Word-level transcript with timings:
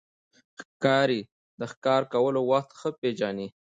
ښکاري 0.61 1.21
د 1.59 1.61
ښکار 1.71 2.01
کولو 2.13 2.41
وخت 2.51 2.69
ښه 2.79 2.89
پېژني. 2.99 3.47